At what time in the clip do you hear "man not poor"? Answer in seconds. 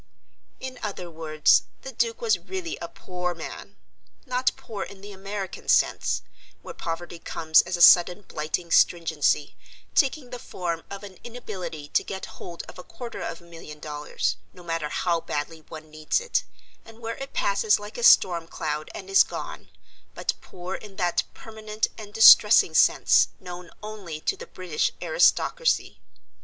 3.35-4.81